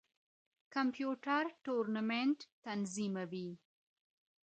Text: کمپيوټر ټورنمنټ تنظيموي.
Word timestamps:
کمپيوټر 0.73 1.43
ټورنمنټ 1.65 2.37
تنظيموي. 2.65 3.49